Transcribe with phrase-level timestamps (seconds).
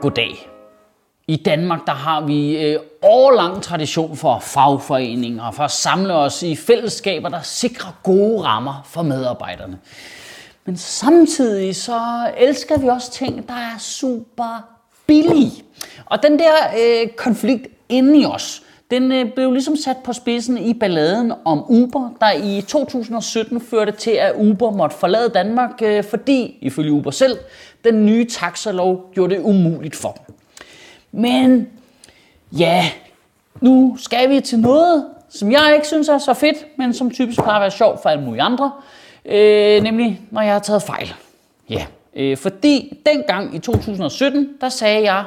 [0.00, 0.48] Goddag.
[1.26, 6.56] I Danmark der har vi øh, årlang tradition for fagforeninger, for at samle os i
[6.56, 9.78] fællesskaber, der sikrer gode rammer for medarbejderne.
[10.64, 12.00] Men samtidig så
[12.36, 14.64] elsker vi også ting, der er super
[15.06, 15.64] billige.
[16.06, 20.58] Og den der øh, konflikt inde i os, den øh, blev ligesom sat på spidsen
[20.58, 26.04] i balladen om Uber, der i 2017 førte til, at Uber måtte forlade Danmark, øh,
[26.04, 27.38] fordi, ifølge Uber selv,
[27.84, 30.34] den nye taxalov gjorde det umuligt for dem.
[31.12, 31.68] Men
[32.52, 32.84] ja,
[33.60, 37.42] nu skal vi til noget, som jeg ikke synes er så fedt, men som typisk
[37.42, 38.72] plejer at være sjovt for alle mulige andre.
[39.24, 41.14] Øh, nemlig, når jeg har taget fejl.
[41.70, 45.24] Ja, øh, fordi dengang i 2017, der sagde jeg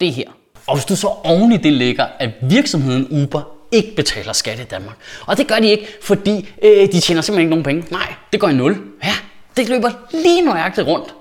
[0.00, 0.30] det her.
[0.66, 4.64] Og hvis du så oven i det ligger, at virksomheden Uber ikke betaler skat i
[4.64, 4.96] Danmark.
[5.26, 7.84] Og det gør de ikke, fordi øh, de tjener simpelthen ikke nogen penge.
[7.90, 8.82] Nej, det går i nul.
[9.04, 9.14] Ja,
[9.56, 11.14] det løber lige nøjagtigt rundt.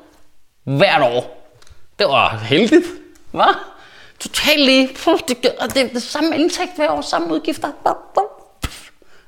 [0.64, 1.54] Hvert år.
[2.00, 2.86] Det var heldigt,
[3.36, 3.58] hva'?
[4.20, 4.90] Totalt lige.
[5.04, 7.68] Puh, det, det, det, det samme indtægt hver år, samme udgifter.
[7.84, 8.24] Bum, bum.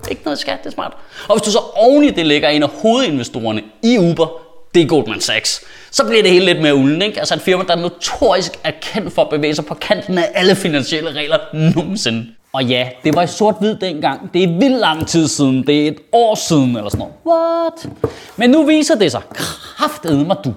[0.09, 0.93] Ikke noget skat, det er smart.
[1.27, 4.42] Og hvis du så oven i det lægger en af hovedinvestorerne i Uber,
[4.75, 5.61] det er Goldman Sachs.
[5.91, 7.19] Så bliver det hele lidt mere ulden, ikke?
[7.19, 10.55] Altså et firma, der notorisk er kendt for at bevæge sig på kanten af alle
[10.55, 12.27] finansielle regler nogensinde.
[12.53, 14.33] Og ja, det var i sort-hvid dengang.
[14.33, 15.67] Det er vildt lang tid siden.
[15.67, 17.13] Det er et år siden eller sådan noget.
[17.25, 17.89] What?
[18.35, 20.53] Men nu viser det sig, kraftedeme mig du,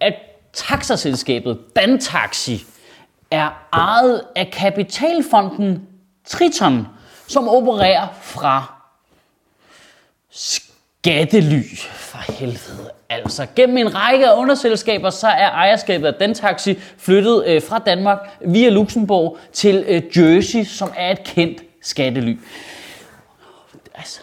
[0.00, 0.14] at
[0.52, 2.64] taxaselskabet Dantaxi
[3.30, 5.82] er ejet af kapitalfonden
[6.28, 6.86] Triton,
[7.28, 8.72] som opererer fra
[11.06, 11.62] skattely.
[11.86, 12.90] For helvede.
[13.08, 18.18] Altså, gennem en række af underselskaber, så er ejerskabet af Dantaxi flyttet øh, fra Danmark
[18.40, 22.36] via Luxembourg til øh, Jersey, som er et kendt skattely.
[23.94, 24.20] Altså,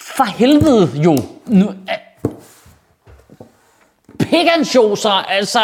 [0.00, 1.16] for helvede jo.
[1.46, 2.30] Nu, øh,
[4.18, 5.60] Pegansjoser, altså,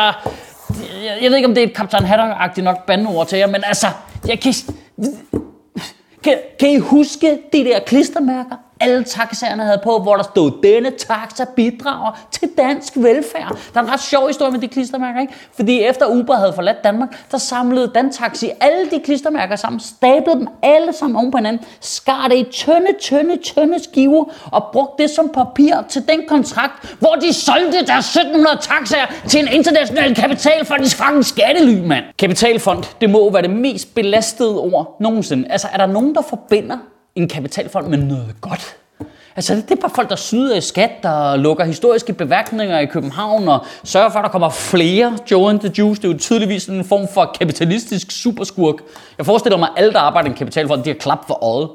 [1.05, 3.65] jeg, jeg ved ikke, om det er et Captain Haddock-agtigt nok bandeord til jer, men
[3.65, 3.87] altså,
[4.29, 4.55] jeg kan,
[6.25, 8.57] kan, kan I huske de der klistermærker?
[8.81, 13.59] Alle taxaerne havde på, hvor der stod, denne taxa bidrager til dansk velfærd.
[13.75, 15.33] Der er en ret sjov historie med de klistermærker, ikke?
[15.57, 20.49] Fordi efter Uber havde forladt Danmark, der samlede Dantaxi alle de klistermærker sammen, stablede dem
[20.63, 25.11] alle sammen oven på hinanden, skar det i tynde, tynde, tynde skiver og brugte det
[25.11, 30.85] som papir til den kontrakt, hvor de solgte deres 1700 taxaer til en international kapitalfond
[30.85, 32.05] i Frankens skattely, mand.
[32.19, 35.49] Kapitalfond, det må være det mest belastede ord nogensinde.
[35.51, 36.77] Altså, er der nogen, der forbinder
[37.21, 38.77] en kapitalfond med noget godt.
[39.37, 43.49] Altså, det er bare folk, der snyder i skat, der lukker historiske beværkninger i København
[43.49, 46.03] og sørger for, at der kommer flere Joe and the Juice.
[46.03, 48.75] Det er jo tydeligvis en form for kapitalistisk superskurk.
[49.19, 51.69] Jeg forestiller mig, at alle, der arbejder i en kapitalfond, de har klap for øjet.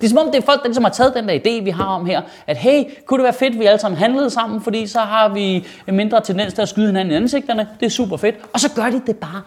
[0.00, 1.70] Det er som om, det er folk, der ligesom har taget den der idé, vi
[1.70, 4.60] har om her, at hey, kunne det være fedt, at vi alle sammen handlede sammen,
[4.60, 7.68] fordi så har vi en mindre tendens til at skyde hinanden i ansigterne.
[7.80, 8.34] Det er super fedt.
[8.52, 9.42] Og så gør de det bare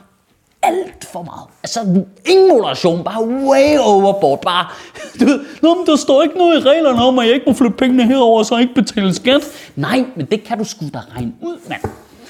[0.66, 1.48] alt for meget.
[1.64, 4.42] Altså, ingen moderation, bare way overboard.
[4.42, 4.66] Bare,
[5.20, 7.54] du ved, Nå, men der står ikke noget i reglerne om, at jeg ikke må
[7.54, 9.42] flytte pengene herover, så jeg ikke betale skat.
[9.76, 11.82] Nej, men det kan du sgu da regne ud, mand.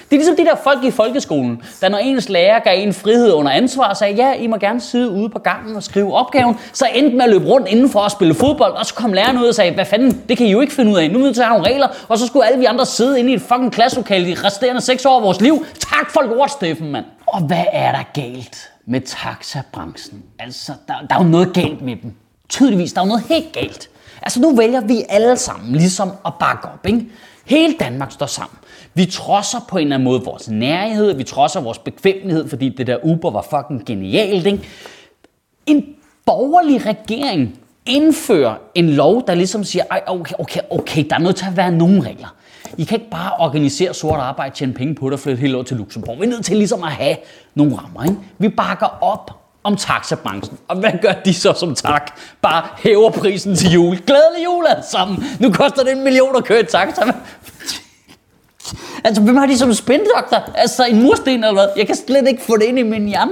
[0.09, 3.33] Det er ligesom de der folk i folkeskolen, der når ens lærer gav en frihed
[3.33, 6.55] under ansvar og sagde, ja, I må gerne sidde ude på gangen og skrive opgaven,
[6.73, 9.47] så endte med at løbe rundt indenfor og spille fodbold, og så kom læreren ud
[9.47, 11.23] og sagde, hvad fanden, det kan I jo ikke finde ud af, nu er vi
[11.23, 13.35] nødt til at have nogle regler, og så skulle alle vi andre sidde inde i
[13.35, 15.65] et fucking klasselokale de resterende seks år af vores liv.
[15.79, 17.05] Tak for lort, Steffen, mand.
[17.25, 20.23] Og hvad er der galt med taxabranchen?
[20.39, 22.13] Altså, der, der er jo noget galt med dem.
[22.49, 23.89] Tydeligvis, der er jo noget helt galt.
[24.21, 27.05] Altså, nu vælger vi alle sammen ligesom at bakke op, ikke?
[27.45, 28.57] Hele Danmark står sammen.
[28.93, 32.87] Vi trodser på en eller anden måde vores nærhed, vi trodser vores bekvemmelighed, fordi det
[32.87, 34.69] der Uber var fucking genialt, ikke?
[35.65, 35.85] En
[36.25, 41.35] borgerlig regering indfører en lov, der ligesom siger, Ej, okay, okay, okay, der er nødt
[41.35, 42.35] til at være nogle regler.
[42.77, 45.63] I kan ikke bare organisere sort arbejde, tjene penge på det og flytte helt over
[45.63, 46.19] til Luxembourg.
[46.19, 47.15] Vi er nødt til ligesom at have
[47.55, 48.03] nogle rammer.
[48.03, 48.17] Ikke?
[48.37, 49.31] Vi bakker op
[49.63, 50.57] om taxabranchen.
[50.67, 52.19] Og hvad gør de så som tak?
[52.41, 53.97] Bare hæver prisen til jul.
[53.97, 55.23] Glædelig jul alle sammen.
[55.39, 57.01] Nu koster det en million at køre i taxa.
[59.03, 60.49] Altså, hvem har de som spindoktor?
[60.55, 61.67] Altså, en mursten eller hvad?
[61.77, 63.31] Jeg kan slet ikke få det ind i min hjerne.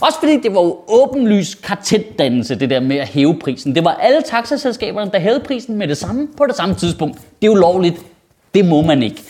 [0.00, 3.74] Også fordi det var jo åbenlys karteldannelse, det der med at hæve prisen.
[3.74, 7.16] Det var alle taxaselskaberne, der hævede prisen med det samme på det samme tidspunkt.
[7.16, 7.96] Det er jo lovligt.
[8.54, 9.22] Det må man ikke.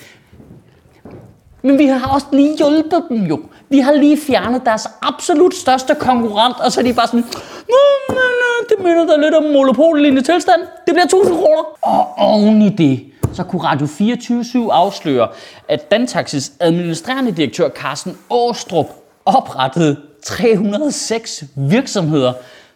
[1.63, 3.41] Men vi har også lige hjulpet dem jo.
[3.69, 7.25] Vi har lige fjernet deres absolut største konkurrent, og så er de bare sådan,
[7.69, 10.61] Nå, men øh, det minder da lidt om monopollignende tilstand.
[10.61, 11.63] Det bliver 1000 kroner.
[11.83, 15.29] Og oven i det, så kunne Radio 24 afsløre,
[15.69, 18.87] at Dantaxis administrerende direktør Carsten Åstrup
[19.25, 22.33] oprettede 306 virksomheder,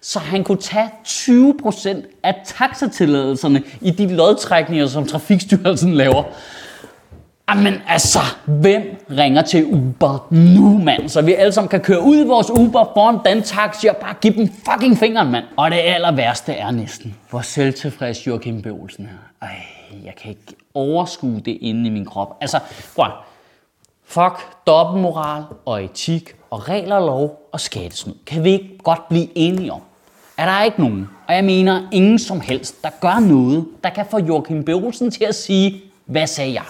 [0.09, 1.89] så han kunne tage 20%
[2.23, 6.23] af taxatilladelserne i de lodtrækninger, som Trafikstyrelsen laver.
[7.51, 11.09] Jamen altså, hvem ringer til Uber nu, mand?
[11.09, 14.15] Så vi alle sammen kan køre ud i vores Uber foran den taxi og bare
[14.21, 15.45] give dem fucking fingeren, mand.
[15.57, 18.67] Og det aller værste er næsten, hvor selvtilfreds Joachim B.
[18.67, 19.47] Olsen er.
[19.47, 19.57] Ej,
[20.05, 22.37] jeg kan ikke overskue det inde i min krop.
[22.41, 22.59] Altså,
[22.97, 23.13] prøv at-
[24.07, 28.15] Fuck dobbeltmoral og etik og regler og lov og skattesnyd.
[28.27, 29.81] Kan vi ikke godt blive enige om?
[30.39, 34.07] Er der ikke nogen, og jeg mener ingen som helst, der gør noget, der kan
[34.11, 34.69] få Joachim B.
[34.69, 36.63] Olsen til at sige, hvad sagde jeg?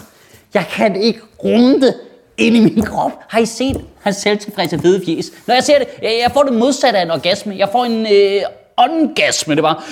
[0.54, 1.94] Jeg kan ikke rumme det
[2.38, 3.12] ind i min krop.
[3.28, 5.32] Har I set hans selvtilfredse fede fjes?
[5.46, 7.56] Når jeg ser det, jeg får det modsatte af en orgasme.
[7.56, 8.42] Jeg får en øh,
[8.76, 9.54] orgasme.
[9.54, 9.84] Det var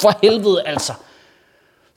[0.00, 0.92] for helvede altså.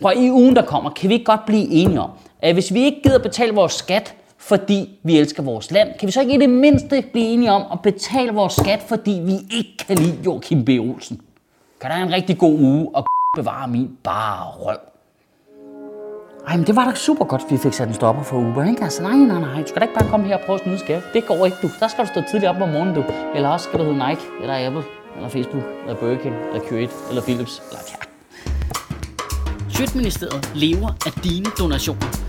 [0.01, 2.09] Prøv, i ugen, der kommer, kan vi ikke godt blive enige om,
[2.41, 6.11] at hvis vi ikke gider betale vores skat, fordi vi elsker vores land, kan vi
[6.11, 9.85] så ikke i det mindste blive enige om at betale vores skat, fordi vi ikke
[9.87, 10.69] kan lide Joachim B.
[10.69, 11.21] Olsen?
[11.81, 13.05] Kan der have en rigtig god uge og
[13.37, 14.77] bevare min bare røv?
[16.47, 18.83] Ej, men det var da super godt, vi fik sat en stopper for Uber, ikke?
[18.83, 19.61] Altså, nej, nej, nej.
[19.61, 21.03] Du skal da ikke bare komme her og prøve at snyde skat.
[21.13, 21.69] Det går ikke, du.
[21.79, 23.03] Der skal du stå tidligt op om morgenen, du.
[23.35, 24.83] Eller også skal du hedde Nike, eller Apple,
[25.15, 26.71] eller Facebook, eller Burger King, eller q
[27.09, 27.95] eller Philips, eller ja.
[29.69, 32.28] Sjøtministeriet lever af dine donationer.